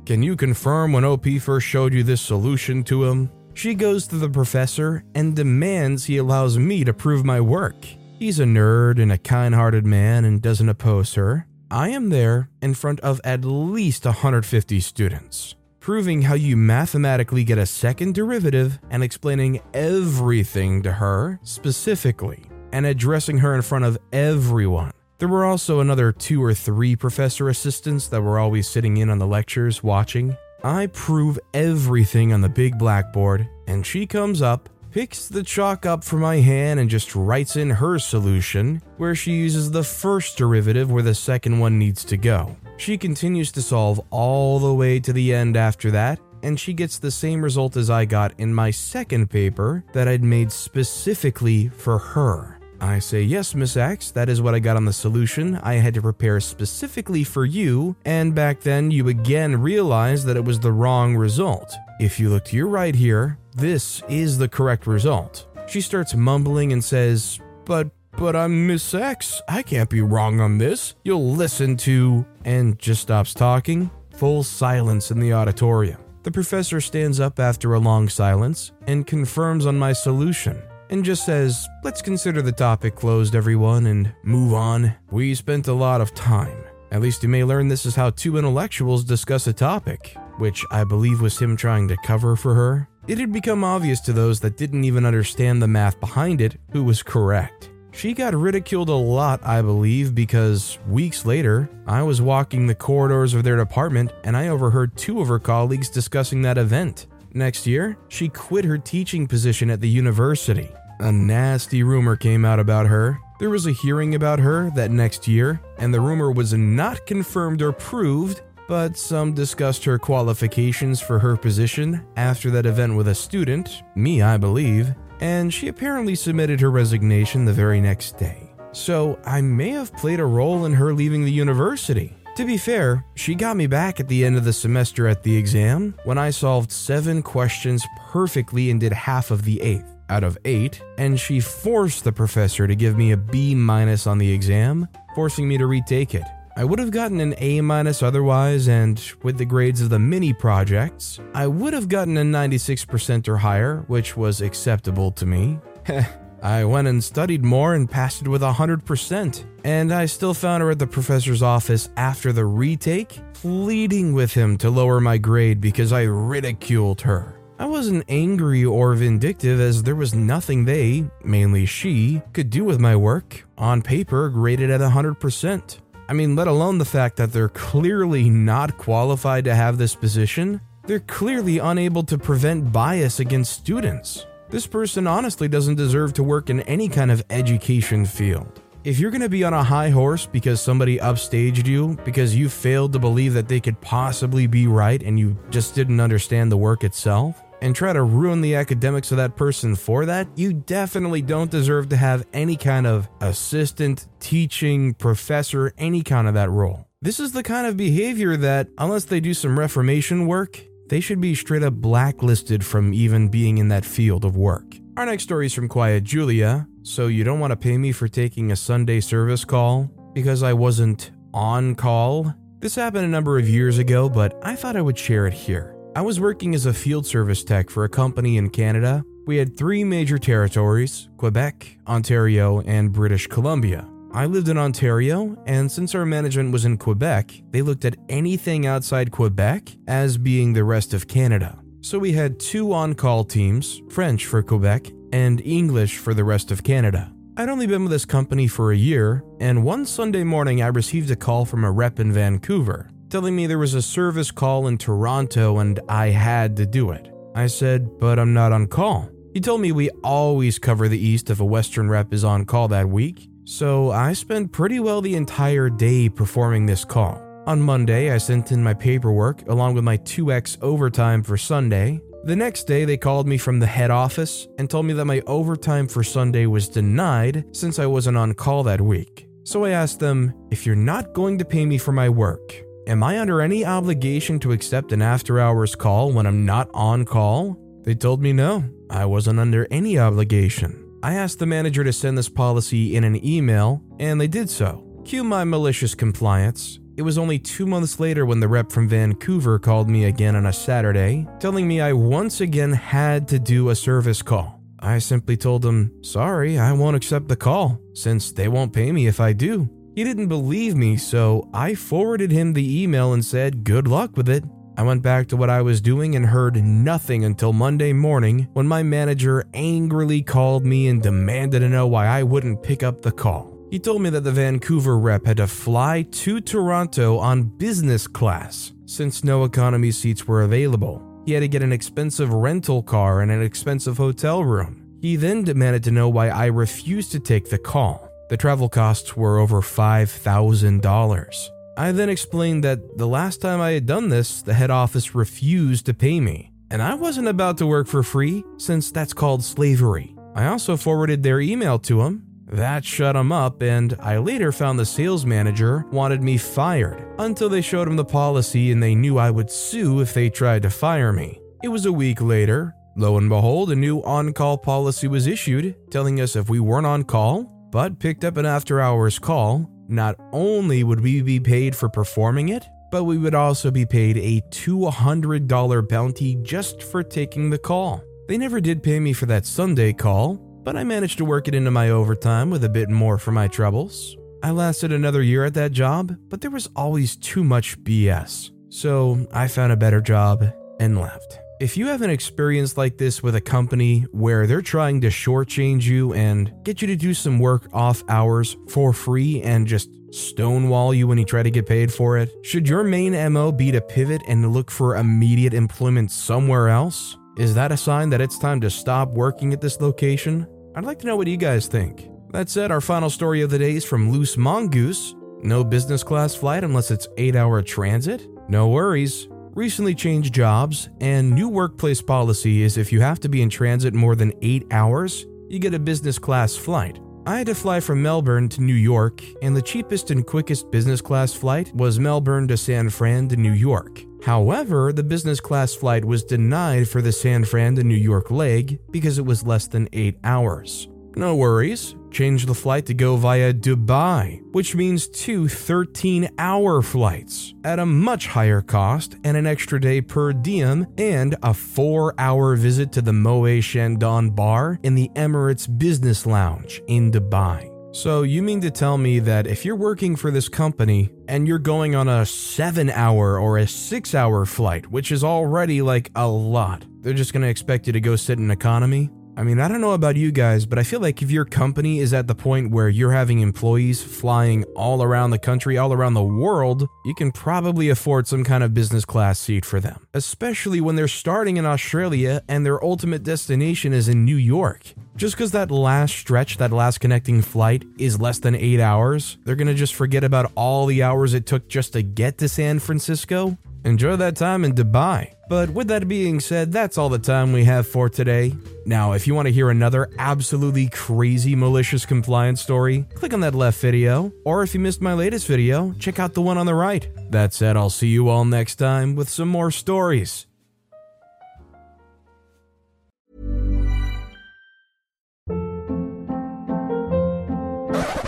Can 0.05 0.23
you 0.23 0.37
confirm 0.37 0.93
when 0.93 1.05
OP 1.05 1.27
first 1.41 1.67
showed 1.67 1.93
you 1.93 2.03
this 2.03 2.21
solution 2.21 2.83
to 2.85 3.05
him? 3.05 3.31
She 3.55 3.75
goes 3.75 4.07
to 4.09 4.17
the 4.17 4.29
professor 4.29 5.03
and 5.15 5.35
demands 5.35 6.05
he 6.05 6.19
allows 6.19 6.59
me 6.59 6.85
to 6.85 6.93
prove 6.93 7.25
my 7.25 7.41
work. 7.41 7.87
He's 8.19 8.39
a 8.39 8.45
nerd 8.45 9.01
and 9.01 9.11
a 9.11 9.19
kind 9.19 9.55
hearted 9.55 9.87
man 9.87 10.25
and 10.25 10.43
doesn't 10.43 10.69
oppose 10.69 11.15
her. 11.15 11.47
I 11.71 11.89
am 11.89 12.11
there 12.11 12.49
in 12.63 12.75
front 12.75 13.01
of 13.01 13.21
at 13.25 13.45
least 13.45 14.05
150 14.05 14.79
students, 14.81 15.55
proving 15.81 16.23
how 16.23 16.35
you 16.35 16.57
mathematically 16.57 17.45
get 17.45 17.59
a 17.59 17.67
second 17.67 18.15
derivative 18.15 18.79
and 18.91 19.03
explaining 19.03 19.61
everything 19.75 20.83
to 20.83 20.93
her 20.93 21.41
specifically 21.43 22.45
and 22.73 22.87
addressing 22.87 23.39
her 23.39 23.55
in 23.55 23.63
front 23.63 23.85
of 23.85 23.99
everyone. 24.13 24.93
There 25.19 25.29
were 25.29 25.47
also 25.47 25.81
another 25.81 26.13
two 26.13 26.45
or 26.45 26.53
three 26.53 26.95
professor 26.95 27.49
assistants 27.49 28.09
that 28.09 28.21
were 28.21 28.39
always 28.39 28.69
sitting 28.69 28.99
in 28.99 29.09
on 29.09 29.19
the 29.19 29.27
lectures 29.27 29.83
watching. 29.83 30.37
I 30.63 30.89
prove 30.89 31.39
everything 31.55 32.35
on 32.35 32.43
the 32.43 32.51
big 32.51 32.79
blackboard, 32.79 33.49
and 33.67 33.87
she 33.87 34.07
comes 34.07 34.43
up, 34.43 34.69
picks 34.91 35.27
the 35.27 35.43
chalk 35.43 35.87
up 35.87 36.05
from 36.05 36.21
my 36.21 36.37
hand, 36.37 36.81
and 36.81 36.91
just 36.91 37.17
writes 37.17 37.57
in 37.57 37.71
her 37.71 37.99
solution, 37.99 38.83
where 38.99 39.15
she 39.15 39.33
uses 39.33 39.71
the 39.71 39.85
first 39.85 40.37
derivative 40.37 40.91
where 40.91 41.03
the 41.03 41.15
second 41.15 41.61
one 41.61 41.79
needs 41.79 42.05
to 42.05 42.19
go. 42.19 42.55
She 42.77 42.99
continues 42.99 43.51
to 43.53 43.63
solve 43.63 44.01
all 44.11 44.59
the 44.59 44.75
way 44.75 45.01
to 45.01 45.15
the 45.15 45.33
end 45.33 45.57
after 45.57 45.91
that, 45.93 46.21
and 46.43 46.61
she 46.61 46.75
gets 46.75 46.99
the 46.99 47.11
same 47.11 47.43
result 47.43 47.79
as 47.79 47.89
I 47.89 48.05
got 48.05 48.35
in 48.37 48.53
my 48.53 48.71
second 48.71 49.31
paper 49.31 49.83
that 49.95 50.09
I'd 50.09 50.23
made 50.23 50.53
specifically 50.53 51.69
for 51.69 51.97
her. 51.97 52.56
I 52.81 52.99
say, 52.99 53.23
Yes, 53.23 53.55
Miss 53.55 53.77
X, 53.77 54.11
that 54.13 54.29
is 54.29 54.43
what 54.43 54.55
I 54.55 54.59
got 54.59 54.77
on 54.77 54.85
the 54.85 54.93
solution. 54.93 55.57
I 55.63 55.75
had 55.75 55.95
to 55.95 56.03
prepare 56.03 56.41
specifically 56.41 57.25
for 57.25 57.45
you, 57.45 57.97
and 58.05 58.35
back 58.35 58.61
then 58.61 58.91
you 58.91 59.09
again 59.09 59.61
realized 59.61 60.27
that 60.27 60.37
it 60.37 60.45
was 60.45 60.61
the 60.61 60.73
wrong 60.73 61.17
result. 61.17 61.75
If 62.01 62.21
you 62.21 62.29
look 62.29 62.45
to 62.47 62.57
your 62.57 62.69
right 62.69 62.95
here, 62.95 63.39
this 63.55 64.03
is 64.09 64.39
the 64.39 64.49
correct 64.49 64.87
result. 64.87 65.47
She 65.69 65.81
starts 65.81 66.15
mumbling 66.15 66.73
and 66.73 66.85
says, 66.85 67.41
But, 67.65 67.91
but 68.17 68.37
I'm 68.37 68.67
Miss 68.67 68.95
X. 68.95 69.41
I 69.49 69.63
can't 69.63 69.91
be 69.91 70.01
wrong 70.01 70.41
on 70.41 70.59
this. 70.59 70.95
You'll 71.05 71.33
listen 71.33 71.77
to. 71.79 72.25
And 72.45 72.79
just 72.79 73.03
stops 73.03 73.35
talking. 73.35 73.91
Full 74.13 74.43
silence 74.43 75.11
in 75.11 75.19
the 75.19 75.33
auditorium. 75.33 76.01
The 76.23 76.31
professor 76.31 76.81
stands 76.81 77.21
up 77.21 77.39
after 77.39 77.75
a 77.75 77.79
long 77.79 78.09
silence 78.09 78.73
and 78.87 79.07
confirms 79.07 79.67
on 79.67 79.79
my 79.79 79.93
solution 79.93 80.61
and 80.91 81.05
just 81.05 81.25
says, 81.25 81.69
Let's 81.83 82.03
consider 82.03 82.43
the 82.43 82.53
topic 82.53 82.97
closed, 82.97 83.35
everyone, 83.35 83.87
and 83.87 84.13
move 84.23 84.55
on. 84.55 84.95
We 85.11 85.35
spent 85.35 85.69
a 85.69 85.73
lot 85.73 86.01
of 86.01 86.15
time. 86.15 86.65
At 86.93 87.01
least 87.01 87.23
you 87.23 87.29
may 87.29 87.45
learn 87.45 87.69
this 87.69 87.87
is 87.87 87.95
how 87.95 88.11
two 88.11 88.39
intellectuals 88.39 89.05
discuss 89.05 89.47
a 89.47 89.53
topic, 89.53 90.17
which 90.39 90.65
I 90.71 90.85
believe 90.85 91.21
was 91.21 91.39
him 91.39 91.57
trying 91.57 91.89
to 91.89 91.97
cover 92.05 92.37
for 92.37 92.55
her. 92.55 92.89
It 93.09 93.19
had 93.19 93.33
become 93.33 93.65
obvious 93.65 94.01
to 94.03 94.13
those 94.13 94.41
that 94.41 94.57
didn't 94.57 94.85
even 94.85 95.05
understand 95.05 95.61
the 95.61 95.69
math 95.69 96.01
behind 96.01 96.41
it 96.41 96.59
who 96.71 96.85
was 96.85 97.03
correct. 97.03 97.71
She 97.93 98.13
got 98.13 98.35
ridiculed 98.35 98.91
a 98.91 98.95
lot, 98.95 99.41
I 99.43 99.63
believe, 99.63 100.15
because 100.15 100.79
weeks 100.87 101.25
later, 101.25 101.71
I 101.87 102.03
was 102.03 102.21
walking 102.21 102.67
the 102.67 102.75
corridors 102.75 103.33
of 103.33 103.43
their 103.43 103.57
department 103.57 104.13
and 104.23 104.37
I 104.37 104.49
overheard 104.49 104.97
two 104.97 105.21
of 105.21 105.29
her 105.29 105.39
colleagues 105.39 105.89
discussing 105.89 106.43
that 106.43 106.59
event. 106.59 107.07
Next 107.37 107.67
year, 107.67 107.99
she 108.09 108.31
quit 108.31 108.65
her 108.65 108.79
teaching 108.79 109.27
position 109.27 109.69
at 109.69 109.83
the 109.83 109.89
university. 109.89 110.71
A 111.01 111.13
nasty 111.13 111.83
rumor 111.83 112.17
came 112.17 112.47
out 112.47 112.59
about 112.59 112.87
her. 112.87 113.19
There 113.39 113.51
was 113.51 113.67
a 113.67 113.73
hearing 113.73 114.15
about 114.15 114.39
her 114.39 114.71
that 114.71 114.91
next 114.91 115.29
year, 115.29 115.61
and 115.77 115.93
the 115.93 116.01
rumor 116.01 116.31
was 116.31 116.55
not 116.55 117.05
confirmed 117.05 117.61
or 117.61 117.73
proved, 117.73 118.41
but 118.69 118.97
some 118.97 119.35
discussed 119.35 119.85
her 119.85 119.99
qualifications 119.99 121.03
for 121.03 121.19
her 121.19 121.37
position 121.37 122.07
after 122.17 122.51
that 122.53 122.65
event 122.65 122.97
with 122.97 123.09
a 123.09 123.15
student, 123.15 123.83
me, 123.95 124.23
I 124.23 124.39
believe, 124.39 124.95
and 125.21 125.53
she 125.53 125.69
apparently 125.69 126.15
submitted 126.15 126.59
her 126.63 126.71
resignation 126.71 127.45
the 127.45 127.53
very 127.53 127.83
next 127.83 128.17
day. 128.17 128.51
So 128.73 129.19
I 129.27 129.43
may 129.43 129.73
have 129.73 129.93
played 129.93 130.21
a 130.21 130.25
role 130.25 130.65
in 130.65 130.73
her 130.73 130.95
leaving 130.95 131.23
the 131.23 131.31
university. 131.31 132.17
To 132.37 132.45
be 132.45 132.59
fair, 132.59 133.03
she 133.15 133.35
got 133.35 133.57
me 133.57 133.67
back 133.67 133.99
at 133.99 134.09
the 134.09 134.23
end 134.23 134.37
of 134.37 134.45
the 134.45 134.53
semester 134.53 135.09
at 135.09 135.23
the 135.23 135.35
exam 135.35 135.95
when 136.05 136.19
I 136.19 136.29
solved 136.29 136.71
seven 136.71 137.23
questions 137.23 137.83
perfectly 138.11 138.71
and 138.71 138.79
did 138.79 138.93
half 138.93 139.31
of 139.31 139.45
the 139.45 139.59
eighth 139.63 139.91
out 140.11 140.23
of 140.23 140.37
eight, 140.45 140.83
and 140.99 141.19
she 141.19 141.41
forced 141.41 142.05
the 142.05 142.13
professor 142.13 142.67
to 142.67 142.77
give 142.77 142.95
me 142.95 143.13
a 143.13 143.17
B 143.17 143.55
minus 143.55 144.07
on 144.07 144.19
the 144.19 144.31
exam, 144.31 144.87
forcing 145.15 145.49
me 145.49 145.57
to 145.57 145.67
retake 145.67 146.15
it. 146.15 146.25
I 146.59 146.65
would 146.65 146.79
have 146.79 146.91
gotten 146.91 147.21
an 147.21 147.35
A 147.39 147.63
minus 147.63 148.03
otherwise, 148.03 148.69
and 148.69 149.03
with 149.23 149.39
the 149.39 149.47
grades 149.47 149.81
of 149.81 149.89
the 149.89 149.99
mini 149.99 150.35
projects, 150.35 151.19
I 151.35 151.47
would 151.47 151.73
have 151.73 151.89
gotten 151.89 152.19
a 152.19 152.23
96% 152.23 153.29
or 153.29 153.39
higher, 153.39 153.83
which 153.87 154.15
was 154.15 154.43
acceptable 154.43 155.11
to 155.13 155.25
me. 155.25 155.59
I 156.43 156.65
went 156.65 156.89
and 156.89 157.03
studied 157.03 157.45
more 157.45 157.75
and 157.75 157.91
passed 157.91 158.23
it 158.23 158.29
with 158.29 158.43
100%. 158.43 159.45
And 159.65 159.93
I 159.93 160.07
still 160.07 160.35
found 160.35 160.63
her 160.63 160.71
at 160.71 160.79
the 160.79 160.87
professor's 160.87 161.43
office 161.43 161.89
after 161.97 162.33
the 162.33 162.45
retake, 162.45 163.21
pleading 163.35 164.13
with 164.13 164.33
him 164.33 164.57
to 164.59 164.71
lower 164.71 165.01
my 165.01 165.19
grade 165.19 165.61
because 165.61 165.93
I 165.93 166.03
ridiculed 166.03 167.01
her. 167.03 167.37
I 167.59 167.65
wasn't 167.65 168.05
angry 168.09 168.65
or 168.65 168.95
vindictive 168.95 169.61
as 169.61 169.83
there 169.83 169.97
was 169.97 170.15
nothing 170.15 170.65
they, 170.65 171.09
mainly 171.25 171.65
she, 171.65 172.21
could 172.35 172.51
do 172.51 172.65
with 172.65 172.79
my 172.79 172.95
work, 172.95 173.47
on 173.57 173.81
paper 173.81 174.29
graded 174.29 174.71
at 174.71 174.83
100%. 174.83 175.79
I 176.09 176.13
mean, 176.13 176.37
let 176.37 176.49
alone 176.49 176.79
the 176.79 176.85
fact 176.85 177.17
that 177.17 177.33
they're 177.33 177.49
clearly 177.49 178.29
not 178.29 178.77
qualified 178.77 179.45
to 179.45 179.55
have 179.55 179.79
this 179.79 179.95
position, 179.95 180.61
they're 180.85 181.01
clearly 181.01 181.59
unable 181.59 182.03
to 182.05 182.19
prevent 182.19 182.73
bias 182.73 183.21
against 183.21 183.53
students. 183.53 184.27
This 184.49 184.67
person 184.67 185.09
honestly 185.09 185.49
doesn't 185.49 185.75
deserve 185.75 186.13
to 186.15 186.23
work 186.23 186.51
in 186.51 186.61
any 186.63 186.89
kind 186.89 187.11
of 187.11 187.25
education 187.31 188.07
field. 188.07 188.61
If 188.85 189.01
you're 189.01 189.11
gonna 189.11 189.29
be 189.29 189.43
on 189.43 189.53
a 189.53 189.65
high 189.65 189.89
horse 189.89 190.27
because 190.27 190.61
somebody 190.61 190.99
upstaged 190.99 191.67
you, 191.67 191.99
because 192.05 192.37
you 192.37 192.49
failed 192.49 192.93
to 192.93 193.01
believe 193.01 193.35
that 193.35 193.49
they 193.49 193.59
could 193.59 193.81
possibly 193.81 194.47
be 194.47 194.69
right 194.69 195.03
and 195.03 195.19
you 195.19 195.37
just 195.51 195.75
didn't 195.75 195.99
understand 195.99 196.53
the 196.53 196.57
work 196.57 196.85
itself, 196.85 197.43
and 197.61 197.75
try 197.75 197.93
to 197.93 198.05
ruin 198.05 198.41
the 198.41 198.55
academics 198.55 199.11
of 199.11 199.17
that 199.17 199.35
person 199.35 199.75
for 199.75 200.07
that, 200.07 200.29
you 200.37 200.53
definitely 200.53 201.23
don't 201.23 201.51
deserve 201.51 201.89
to 201.89 201.97
have 201.97 202.25
any 202.33 202.55
kind 202.55 202.87
of 202.87 203.09
assistant, 203.21 204.07
teaching, 204.21 204.95
professor, 204.95 205.73
any 205.77 206.03
kind 206.03 206.29
of 206.29 206.35
that 206.35 206.51
role. 206.51 206.87
This 207.03 207.19
is 207.19 207.33
the 207.33 207.43
kind 207.43 207.67
of 207.67 207.77
behavior 207.77 208.37
that, 208.37 208.69
unless 208.79 209.07
they 209.07 209.19
do 209.19 209.35
some 209.35 209.59
reformation 209.59 210.29
work, 210.29 210.63
they 210.89 211.01
should 211.01 211.21
be 211.21 211.35
straight 211.35 211.63
up 211.63 211.75
blacklisted 211.75 212.65
from 212.65 212.95
even 212.95 213.29
being 213.29 213.59
in 213.59 213.69
that 213.69 213.85
field 213.85 214.25
of 214.25 214.37
work. 214.37 214.77
Our 214.97 215.07
next 215.07 215.25
story 215.25 215.47
is 215.47 215.55
from 215.55 215.69
Quiet 215.69 216.05
Julia. 216.05 216.67
So, 216.83 217.09
you 217.09 217.25
don't 217.25 217.41
want 217.41 217.51
to 217.51 217.57
pay 217.57 217.77
me 217.77 217.93
for 217.93 218.09
taking 218.09 218.53
a 218.53 218.57
Sunday 218.57 219.01
service 219.01 219.45
call 219.45 219.91
because 220.15 220.43
I 220.43 220.53
wasn't 220.53 221.11
on 221.35 221.75
call? 221.75 222.33
This 222.61 222.75
happened 222.75 223.05
a 223.05 223.09
number 223.09 223.39
of 223.39 223.49
years 223.49 223.79
ago, 223.79 224.09
but 224.09 224.39
I 224.43 224.57
thought 224.57 224.77
I 224.77 224.83
would 224.83 224.99
share 224.99 225.27
it 225.27 225.35
here. 225.35 225.77
I 225.95 226.01
was 226.01 226.21
working 226.21 226.55
as 226.55 226.67
a 226.67 226.73
field 226.73 227.07
service 227.07 227.45
tech 227.45 227.71
for 227.71 227.85
a 227.85 227.89
company 227.89 228.37
in 228.37 228.51
Canada. 228.51 229.05
We 229.27 229.37
had 229.37 229.57
three 229.57 229.85
major 229.85 230.19
territories 230.19 231.09
Quebec, 231.17 231.79
Ontario, 231.87 232.61
and 232.61 232.93
British 232.93 233.27
Columbia. 233.27 233.89
I 234.13 234.27
lived 234.27 234.49
in 234.49 234.57
Ontario, 234.59 235.37
and 235.47 235.71
since 235.71 235.95
our 235.95 236.07
management 236.07 236.53
was 236.53 236.65
in 236.65 236.79
Quebec, 236.79 237.33
they 237.51 237.63
looked 237.63 237.85
at 237.85 237.97
anything 238.09 238.67
outside 238.67 239.11
Quebec 239.11 239.71
as 239.87 240.19
being 240.19 240.53
the 240.53 240.65
rest 240.65 240.95
of 240.95 241.09
Canada. 241.09 241.59
So 241.81 241.99
we 241.99 242.13
had 242.13 242.41
two 242.41 242.73
on 242.73 242.95
call 242.95 243.25
teams 243.25 243.83
French 243.91 244.27
for 244.27 244.43
Quebec 244.43 244.91
and 245.13 245.41
English 245.43 245.99
for 245.99 246.15
the 246.15 246.25
rest 246.25 246.51
of 246.51 246.65
Canada. 246.65 247.13
I'd 247.37 247.49
only 247.49 247.67
been 247.67 247.83
with 247.83 247.93
this 247.93 248.07
company 248.07 248.49
for 248.49 248.73
a 248.73 248.77
year, 248.77 249.23
and 249.41 249.65
one 249.65 249.85
Sunday 249.85 250.25
morning 250.25 250.63
I 250.63 250.69
received 250.69 251.11
a 251.11 251.17
call 251.17 251.45
from 251.45 251.65
a 251.65 251.71
rep 251.71 252.01
in 252.01 252.13
Vancouver 252.13 252.91
telling 253.09 253.37
me 253.37 253.47
there 253.47 253.59
was 253.59 253.75
a 253.75 253.83
service 253.83 254.31
call 254.31 254.67
in 254.67 254.79
Toronto 254.79 255.59
and 255.59 255.81
I 255.89 256.09
had 256.09 256.57
to 256.57 256.67
do 256.67 256.91
it. 256.91 257.09
I 257.35 257.47
said, 257.47 257.99
but 257.99 258.19
I'm 258.19 258.35
not 258.35 258.53
on 258.53 258.67
call. 258.67 259.09
He 259.33 259.41
told 259.41 259.61
me 259.61 259.71
we 259.73 259.91
always 260.03 260.59
cover 260.59 260.89
the 260.89 260.99
East 260.99 261.31
if 261.31 261.41
a 261.41 261.45
Western 261.45 261.89
rep 261.89 262.13
is 262.13 262.25
on 262.25 262.47
call 262.47 262.69
that 262.69 262.89
week, 262.89 263.29
so 263.47 263.93
I 263.93 264.13
spent 264.13 264.51
pretty 264.51 264.81
well 264.81 265.01
the 265.01 265.15
entire 265.15 265.71
day 265.71 266.09
performing 266.09 266.67
this 266.67 266.85
call. 266.85 267.23
On 267.47 267.63
Monday, 267.63 268.11
I 268.11 268.19
sent 268.19 268.51
in 268.51 268.61
my 268.61 268.75
paperwork 268.75 269.49
along 269.49 269.75
with 269.75 269.85
my 269.85 269.99
2x 269.99 270.59
overtime 270.63 271.23
for 271.23 271.37
Sunday. 271.37 272.01
The 272.25 272.35
next 272.35 272.65
day, 272.65 272.85
they 272.85 272.97
called 272.97 273.29
me 273.29 273.39
from 273.39 273.61
the 273.61 273.67
head 273.67 273.93
office 273.93 274.49
and 274.59 274.69
told 274.69 274.87
me 274.87 274.95
that 274.95 275.05
my 275.05 275.23
overtime 275.29 275.87
for 275.87 276.03
Sunday 276.03 276.47
was 276.47 276.69
denied 276.69 277.45
since 277.53 277.79
I 277.79 277.87
wasn't 277.87 278.17
on 278.17 278.35
call 278.35 278.65
that 278.65 278.81
week. 278.81 279.29
So 279.45 279.65
I 279.65 279.71
asked 279.71 280.01
them, 280.01 280.35
if 280.51 280.67
you're 280.67 280.75
not 280.75 281.13
going 281.13 281.39
to 281.39 281.45
pay 281.45 281.65
me 281.65 281.79
for 281.79 281.93
my 281.93 282.09
work, 282.09 282.53
am 282.89 283.05
I 283.05 283.21
under 283.21 283.41
any 283.41 283.65
obligation 283.65 284.41
to 284.41 284.51
accept 284.51 284.91
an 284.91 285.03
after 285.03 285.39
hours 285.39 285.77
call 285.77 286.11
when 286.13 286.27
I'm 286.27 286.45
not 286.45 286.69
on 286.75 287.05
call? 287.05 287.57
They 287.85 287.95
told 287.95 288.21
me 288.21 288.33
no, 288.33 288.65
I 288.91 289.05
wasn't 289.05 289.39
under 289.39 289.69
any 289.71 290.01
obligation. 290.01 290.86
I 291.03 291.15
asked 291.15 291.39
the 291.39 291.47
manager 291.47 291.85
to 291.85 291.93
send 291.93 292.17
this 292.17 292.29
policy 292.29 292.97
in 292.97 293.05
an 293.05 293.25
email, 293.25 293.83
and 293.99 294.21
they 294.21 294.27
did 294.27 294.51
so. 294.51 294.83
Cue 295.05 295.23
my 295.23 295.45
malicious 295.45 295.95
compliance. 295.95 296.81
It 296.97 297.03
was 297.03 297.19
only 297.19 297.39
two 297.39 297.67
months 297.67 298.01
later 298.01 298.25
when 298.25 298.41
the 298.41 298.49
rep 298.49 298.73
from 298.73 298.89
Vancouver 298.89 299.59
called 299.59 299.89
me 299.89 300.07
again 300.07 300.35
on 300.35 300.47
a 300.47 300.53
Saturday, 300.53 301.27
telling 301.39 301.69
me 301.69 301.81
I 301.81 301.93
once 301.93 302.41
again 302.41 302.73
had 302.73 303.29
to 303.29 303.39
do 303.39 303.69
a 303.69 303.77
service 303.77 304.23
call. 304.23 304.61
I 304.81 304.99
simply 304.99 305.37
told 305.37 305.65
him, 305.65 305.93
sorry, 306.03 306.59
I 306.59 306.73
won't 306.73 306.97
accept 306.97 307.29
the 307.29 307.37
call, 307.37 307.81
since 307.93 308.33
they 308.33 308.49
won't 308.49 308.73
pay 308.73 308.93
me 308.93 309.07
if 309.07 309.21
I 309.21 309.33
do. 309.33 309.69
He 309.95 310.05
didn't 310.05 310.29
believe 310.29 310.77
me, 310.77 310.97
so 310.97 311.49
I 311.55 311.75
forwarded 311.75 312.31
him 312.31 312.53
the 312.53 312.83
email 312.83 313.13
and 313.13 313.25
said, 313.25 313.65
good 313.65 313.89
luck 313.89 314.17
with 314.17 314.29
it. 314.29 314.45
I 314.79 314.83
went 314.83 315.01
back 315.01 315.29
to 315.29 315.37
what 315.39 315.49
I 315.49 315.63
was 315.63 315.81
doing 315.81 316.17
and 316.17 316.27
heard 316.27 316.63
nothing 316.63 317.25
until 317.25 317.55
Monday 317.55 317.95
morning 317.95 318.49
when 318.53 318.69
my 318.69 318.83
manager 318.83 319.45
angrily 319.55 320.21
called 320.21 320.67
me 320.67 320.89
and 320.89 321.03
demanded 321.03 321.61
to 321.61 321.69
know 321.71 321.87
why 321.87 322.07
I 322.07 322.23
wouldn't 322.23 322.63
pick 322.63 322.83
up 322.83 323.01
the 323.01 323.13
call. 323.13 323.57
He 323.71 323.79
told 323.79 324.03
me 324.03 324.11
that 324.11 324.21
the 324.21 324.33
Vancouver 324.33 324.99
rep 324.99 325.25
had 325.25 325.39
to 325.39 325.47
fly 325.47 326.03
to 326.03 326.41
Toronto 326.43 327.19
on 327.19 327.45
business 327.45 328.07
class 328.07 328.73
since 328.85 329.25
no 329.25 329.45
economy 329.45 329.93
seats 329.93 330.29
were 330.29 330.43
available. 330.43 331.03
He 331.25 331.33
had 331.33 331.41
to 331.41 331.49
get 331.49 331.63
an 331.63 331.73
expensive 331.73 332.33
rental 332.33 332.83
car 332.83 333.23
and 333.23 333.33
an 333.33 333.43
expensive 333.43 333.97
hotel 333.97 334.45
room. 334.45 334.87
He 335.01 335.17
then 335.17 335.43
demanded 335.43 335.85
to 335.85 335.91
know 335.91 336.11
why 336.11 336.29
I 336.29 336.47
refused 336.47 337.13
to 337.13 337.21
take 337.21 337.49
the 337.49 337.59
call. 337.59 338.11
The 338.29 338.37
travel 338.37 338.69
costs 338.69 339.17
were 339.17 339.39
over 339.39 339.63
$5,000. 339.63 341.56
I 341.77 341.93
then 341.93 342.09
explained 342.09 342.65
that 342.65 342.97
the 342.97 343.07
last 343.07 343.41
time 343.41 343.61
I 343.61 343.73
had 343.73 343.85
done 343.87 344.09
this, 344.09 344.41
the 344.41 344.55
head 344.55 344.71
office 344.71 345.15
refused 345.15 345.87
to 345.87 345.95
pay 345.95 346.21
me, 346.21 346.53
and 346.71 346.81
I 346.81 346.95
wasn't 346.95 347.29
about 347.29 347.59
to 347.59 347.67
work 347.67 347.87
for 347.87 348.03
free 348.03 348.45
since 348.57 348.91
that's 348.91 349.13
called 349.13 349.45
slavery. 349.45 350.17
I 350.35 350.47
also 350.47 350.77
forwarded 350.77 351.23
their 351.23 351.41
email 351.41 351.79
to 351.81 352.03
him 352.03 352.27
that 352.47 352.85
shut 352.85 353.17
him 353.17 353.33
up, 353.33 353.61
and 353.63 353.97
I 354.01 354.19
later 354.19 354.53
found 354.53 354.79
the 354.79 354.87
sales 354.87 355.27
manager 355.27 355.85
wanted 355.91 356.23
me 356.23 356.39
fired 356.39 357.05
until 357.19 357.49
they 357.49 357.61
showed 357.61 357.89
him 357.89 357.97
the 357.97 358.05
policy 358.05 358.71
and 358.71 358.83
they 358.83 358.95
knew 358.95 359.19
I 359.19 359.31
would 359.31 359.51
sue 359.51 360.01
if 360.01 360.15
they 360.15 360.31
tried 360.31 360.63
to 360.63 360.71
fire 360.71 361.13
me. 361.13 361.41
It 361.63 361.69
was 361.69 361.87
a 361.87 361.93
week 361.93 362.21
later. 362.21 362.75
Lo 362.97 363.19
and 363.19 363.29
behold, 363.29 363.71
a 363.71 363.77
new 363.77 364.01
on 364.03 364.33
call 364.33 364.57
policy 364.57 365.09
was 365.09 365.27
issued 365.27 365.77
telling 365.91 366.21
us 366.21 366.37
if 366.37 366.49
we 366.49 366.61
weren't 366.61 366.87
on 366.87 367.03
call 367.03 367.53
but 367.71 367.99
picked 367.99 368.25
up 368.25 368.37
an 368.37 368.47
after 368.47 368.81
hours 368.81 369.19
call, 369.19 369.69
not 369.89 370.17
only 370.33 370.85
would 370.85 371.01
we 371.01 371.23
be 371.23 371.41
paid 371.41 371.75
for 371.75 371.89
performing 371.89 372.51
it, 372.51 372.65
but 372.91 373.05
we 373.05 373.19
would 373.19 373.35
also 373.35 373.71
be 373.71 373.85
paid 373.85 374.17
a 374.17 374.41
$200 374.51 375.89
bounty 375.89 376.37
just 376.43 376.83
for 376.83 377.03
taking 377.03 377.51
the 377.51 377.59
call. 377.59 378.03
They 378.29 378.39
never 378.39 378.61
did 378.61 378.83
pay 378.83 379.01
me 379.01 379.13
for 379.13 379.27
that 379.27 379.47
Sunday 379.47 379.93
call, 379.93 380.37
but 380.65 380.77
I 380.77 380.85
managed 380.85 381.19
to 381.19 381.25
work 381.25 381.49
it 381.49 381.55
into 381.55 381.71
my 381.71 381.91
overtime 381.91 382.51
with 382.51 382.65
a 382.65 382.69
bit 382.69 382.89
more 382.89 383.19
for 383.19 383.33
my 383.33 383.49
troubles. 383.49 384.17
I 384.43 384.51
lasted 384.51 384.93
another 384.93 385.23
year 385.23 385.45
at 385.45 385.55
that 385.55 385.73
job, 385.73 386.17
but 386.29 386.41
there 386.41 386.51
was 386.51 386.69
always 386.77 387.17
too 387.17 387.45
much 387.45 387.79
BS. 387.83 388.51
So 388.69 389.27
I 389.33 389.49
found 389.49 389.73
a 389.73 389.77
better 389.77 390.01
job 390.01 390.45
and 390.81 391.01
left. 391.01 391.39
If 391.59 391.79
you 391.79 391.87
have 391.87 392.03
an 392.03 392.11
experience 392.11 392.77
like 392.77 392.99
this 392.99 393.23
with 393.23 393.35
a 393.35 393.41
company 393.41 394.01
where 394.13 394.47
they're 394.47 394.61
trying 394.61 395.01
to 395.01 395.07
shortchange 395.07 395.85
you 395.85 396.13
and 396.13 396.53
get 396.65 396.83
you 396.83 396.87
to 396.89 396.97
do 396.97 397.15
some 397.15 397.39
work 397.39 397.67
off 397.73 398.05
hours 398.11 398.59
for 398.69 398.93
free 398.93 399.41
and 399.41 399.67
just 399.67 399.89
stonewall 400.13 400.93
you 400.93 401.07
when 401.07 401.17
you 401.17 401.25
try 401.25 401.43
to 401.43 401.51
get 401.51 401.65
paid 401.65 401.91
for 401.91 402.19
it, 402.19 402.31
should 402.43 402.69
your 402.69 402.85
main 402.85 403.13
MO 403.33 403.53
be 403.53 403.73
to 403.73 403.81
pivot 403.81 404.21
and 404.29 404.53
look 404.53 404.71
for 404.71 404.97
immediate 404.97 405.55
employment 405.55 406.11
somewhere 406.11 406.69
else? 406.69 407.17
Is 407.39 407.55
that 407.55 407.73
a 407.73 407.77
sign 407.79 408.11
that 408.11 408.21
it's 408.21 408.39
time 408.39 408.61
to 408.61 408.69
stop 408.69 409.13
working 409.13 409.55
at 409.55 409.63
this 409.63 409.81
location? 409.81 410.47
I'd 410.75 410.85
like 410.85 410.99
to 410.99 411.07
know 411.07 411.17
what 411.17 411.27
you 411.27 411.39
guys 411.39 411.69
think. 411.69 412.07
That 412.33 412.51
said, 412.51 412.71
our 412.71 412.83
final 412.83 413.09
story 413.09 413.41
of 413.41 413.49
the 413.49 413.59
day 413.59 413.77
is 413.77 413.85
from 413.85 414.11
Loose 414.11 414.37
Mongoose. 414.37 415.15
No 415.43 415.65
business 415.65 416.03
class 416.03 416.35
flight 416.35 416.65
unless 416.65 416.91
it's 416.91 417.09
8 417.17 417.35
hour 417.35 417.63
transit? 417.63 418.29
No 418.51 418.69
worries. 418.69 419.27
Recently 419.57 419.95
changed 419.95 420.35
jobs, 420.35 420.91
and 421.01 421.33
new 421.33 421.49
workplace 421.49 422.03
policy 422.03 422.63
is 422.63 422.77
if 422.77 422.93
you 422.93 423.01
have 423.01 423.19
to 423.21 423.31
be 423.31 423.41
in 423.41 423.49
transit 423.49 423.95
more 423.95 424.15
than 424.15 424.35
8 424.43 424.67
hours, 424.71 425.25
you 425.49 425.59
get 425.59 425.73
a 425.73 425.79
business 425.79 426.19
class 426.19 426.55
flight. 426.55 426.99
I 427.25 427.39
had 427.39 427.47
to 427.47 427.55
fly 427.55 427.81
from 427.81 428.03
Melbourne 428.03 428.51
to 428.51 428.61
New 428.61 428.75
York, 428.75 429.23
and 429.41 429.57
the 429.57 429.63
cheapest 429.63 430.11
and 430.11 430.27
quickest 430.27 430.71
business 430.71 431.01
class 431.01 431.33
flight 431.33 431.75
was 431.75 431.99
Melbourne 431.99 432.47
to 432.49 432.57
San 432.59 432.91
Fran 432.91 433.29
to 433.29 433.37
New 433.37 433.55
York. 433.55 434.05
However, 434.23 434.93
the 434.93 435.03
business 435.03 435.41
class 435.41 435.75
flight 435.75 436.05
was 436.05 436.23
denied 436.23 436.87
for 436.87 437.01
the 437.01 437.11
San 437.11 437.43
Fran 437.43 437.77
to 437.77 437.83
New 437.83 437.95
York 437.95 438.31
leg 438.31 438.79
because 438.91 439.19
it 439.19 439.25
was 439.25 439.43
less 439.43 439.69
than 439.69 439.89
8 439.95 440.19
hours. 440.23 440.87
No 441.19 441.35
worries, 441.35 441.97
change 442.11 442.45
the 442.45 442.55
flight 442.55 442.85
to 442.87 442.93
go 442.93 443.17
via 443.17 443.55
Dubai, 443.55 444.43
which 444.53 444.75
means 444.75 445.09
two 445.09 445.49
13 445.49 446.29
hour 446.39 446.83
flights 446.83 447.55
at 447.65 447.79
a 447.79 447.87
much 447.87 448.27
higher 448.27 448.61
cost 448.61 449.17
and 449.25 449.35
an 449.35 449.47
extra 449.47 449.81
day 449.81 450.03
per 450.03 450.35
diem 450.35 450.87
and 450.99 451.35
a 451.43 451.55
4 451.55 452.15
hour 452.19 452.55
visit 452.55 452.93
to 452.93 453.01
the 453.01 453.13
Moët 453.13 453.63
Chandon 453.63 454.29
bar 454.29 454.79
in 454.83 454.95
the 454.95 455.09
Emirates 455.15 455.67
Business 455.79 456.27
Lounge 456.27 456.83
in 456.87 457.11
Dubai. 457.11 457.73
So, 457.97 458.23
you 458.23 458.43
mean 458.43 458.61
to 458.61 458.71
tell 458.71 458.99
me 458.99 459.21
that 459.21 459.47
if 459.47 459.65
you're 459.65 459.75
working 459.75 460.17
for 460.17 460.31
this 460.31 460.51
company 460.51 461.09
and 461.29 461.49
you're 461.49 461.59
going 461.59 461.95
on 461.95 462.11
a 462.11 462.27
seven 462.27 462.91
hour 462.91 463.41
or 463.41 463.57
a 463.57 463.67
six 463.67 464.15
hour 464.15 464.45
flight, 464.45 464.91
which 464.91 465.11
is 465.11 465.25
already 465.25 465.81
like 465.81 466.11
a 466.15 466.29
lot, 466.29 466.85
they're 467.01 467.15
just 467.15 467.33
gonna 467.33 467.47
expect 467.47 467.87
you 467.87 467.95
to 467.95 468.01
go 468.03 468.15
sit 468.15 468.39
in 468.39 468.51
economy? 468.51 469.09
I 469.39 469.43
mean, 469.43 469.61
I 469.61 469.69
don't 469.69 469.83
know 469.83 469.93
about 469.93 470.17
you 470.17 470.33
guys, 470.33 470.65
but 470.65 470.79
I 470.79 470.83
feel 470.83 471.01
like 471.01 471.21
if 471.21 471.31
your 471.31 471.45
company 471.45 471.99
is 471.99 472.15
at 472.15 472.27
the 472.27 472.35
point 472.35 472.71
where 472.71 472.89
you're 472.89 473.13
having 473.13 473.41
employees 473.41 474.03
flying 474.03 474.65
all 474.75 475.03
around 475.03 475.31
the 475.31 475.39
country, 475.39 475.77
all 475.77 475.93
around 475.93 476.15
the 476.15 476.23
world, 476.23 476.89
you 477.05 477.15
can 477.15 477.31
probably 477.33 477.91
afford 477.91 478.27
some 478.27 478.45
kind 478.45 478.65
of 478.65 478.73
business 478.73 479.05
class 479.05 479.39
seat 479.39 479.67
for 479.67 479.79
them. 479.79 480.07
Especially 480.15 480.81
when 480.81 480.97
they're 480.97 481.07
starting 481.07 481.59
in 481.59 481.67
Australia 481.67 482.43
and 482.49 482.65
their 482.65 482.83
ultimate 482.83 483.25
destination 483.25 483.93
is 483.93 484.09
in 484.09 484.25
New 484.25 484.37
York. 484.37 484.95
Just 485.17 485.35
because 485.35 485.53
that 485.53 485.71
last 485.71 486.15
stretch, 486.15 486.57
that 486.57 486.73
last 486.73 486.99
connecting 487.01 487.43
flight 487.43 487.85
is 487.99 488.19
less 488.19 488.39
than 488.39 488.55
eight 488.55 488.81
hours, 488.81 489.37
they're 489.45 489.55
gonna 489.55 489.75
just 489.75 489.95
forget 489.95 490.25
about 490.25 490.51
all 490.55 490.87
the 490.87 491.03
hours 491.03 491.35
it 491.35 491.45
took 491.45 491.69
just 491.69 491.93
to 491.93 492.03
get 492.03 492.39
to 492.39 492.49
San 492.49 492.79
Francisco? 492.79 493.59
Enjoy 493.85 494.17
that 494.17 494.35
time 494.37 494.65
in 494.65 494.73
Dubai. 494.73 495.36
But 495.49 495.71
with 495.71 495.89
that 495.89 496.09
being 496.09 496.41
said, 496.41 496.73
that's 496.73 496.99
all 496.99 497.09
the 497.09 497.19
time 497.19 497.53
we 497.53 497.65
have 497.65 497.87
for 497.87 498.09
today. 498.09 498.55
Now, 498.85 499.13
if 499.13 499.27
you 499.27 499.35
want 499.35 499.47
to 499.47 499.53
hear 499.53 499.71
another 499.71 500.11
absolutely 500.19 500.89
crazy 500.89 501.55
malicious 501.55 502.05
compliance 502.05 502.61
story, 502.61 503.07
click 503.15 503.33
on 503.33 503.41
that 503.41 503.55
left 503.55 503.81
video. 503.81 504.33
Or 504.45 504.65
if 504.65 504.75
you 504.75 504.81
missed 504.81 505.01
my 505.01 505.15
latest 505.15 505.47
video, 505.47 505.93
check 506.01 506.19
out 506.19 506.35
the 506.35 506.43
one 506.43 506.59
on 506.59 506.67
the 506.67 506.75
right. 506.75 507.09
That 507.31 507.55
said, 507.55 507.77
I'll 507.77 507.91
see 507.91 508.09
you 508.09 508.29
all 508.29 508.45
next 508.45 508.77
time 508.77 509.15
with 509.15 509.29
some 509.29 509.49
more 509.49 509.71
stories. 509.71 510.47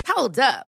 Hold 0.07 0.39
up. 0.39 0.68